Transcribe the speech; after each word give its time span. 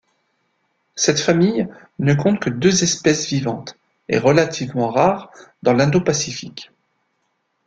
Cette 0.95 1.19
famille 1.19 1.67
ne 1.99 2.15
compte 2.15 2.39
que 2.39 2.49
deux 2.49 2.81
espèces 2.83 3.27
vivantes, 3.27 3.77
et 4.09 4.17
relativement 4.17 4.89
rares, 4.89 5.29
dans 5.61 5.73
l'Indo-Pacifique. 5.73 6.71